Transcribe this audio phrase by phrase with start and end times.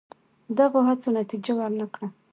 [0.57, 2.07] دغو هڅو نتیجه ور نه کړه.